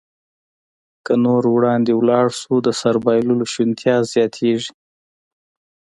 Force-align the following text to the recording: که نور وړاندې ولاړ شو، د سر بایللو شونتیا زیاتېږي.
که 1.05 1.13
نور 1.25 1.43
وړاندې 1.55 1.91
ولاړ 1.95 2.27
شو، 2.39 2.53
د 2.67 2.69
سر 2.81 2.95
بایللو 3.05 3.45
شونتیا 3.53 3.95
زیاتېږي. 4.13 4.71